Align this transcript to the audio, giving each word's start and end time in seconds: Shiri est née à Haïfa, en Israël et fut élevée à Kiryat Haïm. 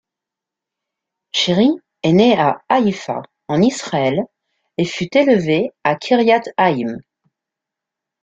Shiri 1.31 1.69
est 2.01 2.13
née 2.13 2.33
à 2.35 2.63
Haïfa, 2.69 3.21
en 3.47 3.61
Israël 3.61 4.19
et 4.79 4.85
fut 4.85 5.15
élevée 5.15 5.69
à 5.83 5.95
Kiryat 5.95 6.41
Haïm. 6.57 6.97